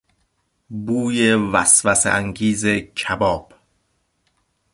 [0.85, 2.65] بوی وسوسهانگیز
[2.97, 3.53] کباب